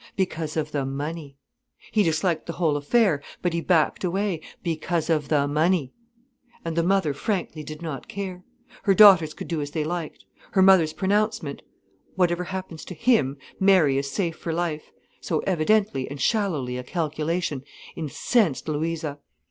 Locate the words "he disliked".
1.91-2.47